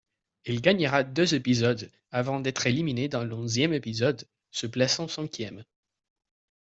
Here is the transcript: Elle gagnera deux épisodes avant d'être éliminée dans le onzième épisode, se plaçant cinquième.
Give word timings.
Elle 0.45 0.61
gagnera 0.61 1.03
deux 1.03 1.35
épisodes 1.35 1.91
avant 2.09 2.39
d'être 2.39 2.65
éliminée 2.65 3.07
dans 3.07 3.23
le 3.23 3.35
onzième 3.35 3.71
épisode, 3.71 4.27
se 4.49 4.65
plaçant 4.65 5.07
cinquième. 5.07 5.63